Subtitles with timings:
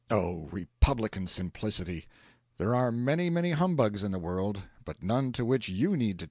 [0.09, 2.07] Oh, Republican Simplicity,
[2.57, 5.99] there are many, many humbugs in the world, but none to which you need take
[5.99, 6.19] off your hat!